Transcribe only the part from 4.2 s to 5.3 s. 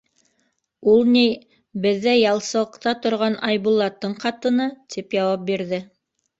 ҡатыны,— тип